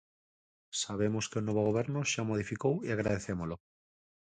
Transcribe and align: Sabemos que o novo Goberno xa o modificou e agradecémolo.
Sabemos 0.81 1.25
que 1.29 1.39
o 1.39 1.45
novo 1.47 1.61
Goberno 1.69 1.99
xa 2.11 2.19
o 2.25 2.29
modificou 2.31 2.73
e 2.87 2.89
agradecémolo. 2.91 3.55